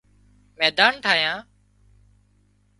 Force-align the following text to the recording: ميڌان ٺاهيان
ميڌان 0.57 0.93
ٺاهيان 1.03 1.39